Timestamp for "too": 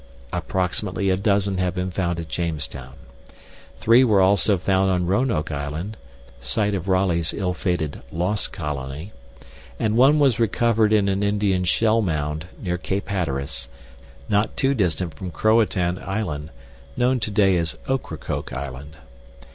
14.57-14.73